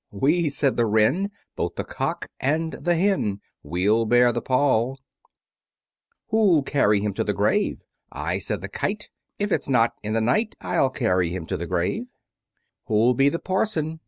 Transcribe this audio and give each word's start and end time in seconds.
We, 0.11 0.49
said 0.49 0.77
the 0.77 0.87
Wren, 0.87 1.29
Both 1.55 1.75
the 1.75 1.83
Cock 1.83 2.31
and 2.39 2.73
the 2.73 2.95
Hen, 2.95 3.39
We'll 3.61 4.05
bear 4.07 4.31
the 4.31 4.41
pall. 4.41 4.99
Who'll 6.29 6.63
carry 6.63 7.01
him 7.01 7.13
to 7.13 7.23
the 7.23 7.35
grave? 7.35 7.83
I, 8.11 8.39
said 8.39 8.61
the 8.61 8.67
Kite, 8.67 9.11
If 9.37 9.51
it's 9.51 9.69
not 9.69 9.93
in 10.01 10.13
the 10.13 10.19
night, 10.21 10.55
I'll 10.59 10.89
carry 10.89 11.29
him 11.29 11.45
to 11.45 11.55
the 11.55 11.67
grave. 11.67 12.05
Who'll 12.85 13.13
be 13.13 13.29
the 13.29 13.37
Parson? 13.37 13.99